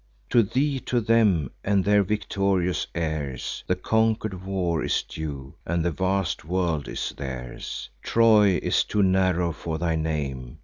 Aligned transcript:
To 0.31 0.41
thee, 0.41 0.79
to 0.79 0.99
them, 0.99 1.51
and 1.63 1.85
their 1.85 2.01
victorious 2.01 2.87
heirs, 2.95 3.63
The 3.67 3.75
conquer'd 3.75 4.43
war 4.43 4.83
is 4.83 5.03
due, 5.03 5.53
and 5.63 5.85
the 5.85 5.91
vast 5.91 6.43
world 6.43 6.87
is 6.87 7.13
theirs. 7.15 7.87
Troy 8.01 8.57
is 8.63 8.83
too 8.83 9.03
narrow 9.03 9.51
for 9.51 9.77
thy 9.77 9.95
name." 9.95 10.57